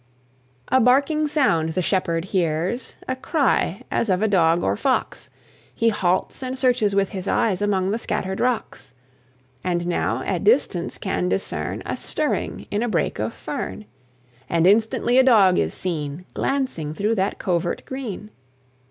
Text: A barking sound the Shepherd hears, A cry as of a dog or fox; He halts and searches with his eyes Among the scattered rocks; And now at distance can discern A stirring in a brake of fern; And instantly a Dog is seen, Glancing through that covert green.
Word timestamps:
A 0.69 0.79
barking 0.81 1.27
sound 1.27 1.69
the 1.75 1.83
Shepherd 1.83 2.25
hears, 2.25 2.95
A 3.07 3.15
cry 3.15 3.83
as 3.91 4.09
of 4.09 4.23
a 4.23 4.27
dog 4.27 4.63
or 4.63 4.75
fox; 4.75 5.29
He 5.75 5.89
halts 5.89 6.41
and 6.41 6.57
searches 6.57 6.95
with 6.95 7.09
his 7.09 7.27
eyes 7.27 7.61
Among 7.61 7.91
the 7.91 7.99
scattered 7.99 8.39
rocks; 8.39 8.93
And 9.63 9.85
now 9.85 10.23
at 10.23 10.43
distance 10.43 10.97
can 10.97 11.29
discern 11.29 11.83
A 11.85 11.95
stirring 11.95 12.65
in 12.71 12.81
a 12.81 12.89
brake 12.89 13.19
of 13.19 13.31
fern; 13.31 13.85
And 14.49 14.65
instantly 14.65 15.19
a 15.19 15.23
Dog 15.23 15.59
is 15.59 15.75
seen, 15.75 16.25
Glancing 16.33 16.95
through 16.95 17.13
that 17.13 17.37
covert 17.37 17.85
green. 17.85 18.31